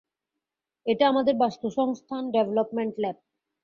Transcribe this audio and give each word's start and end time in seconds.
এটা 0.85 1.03
আমাদের 1.07 1.35
বাস্তুসংস্থান 1.35 2.23
development 2.31 2.93
lab. 2.99 3.17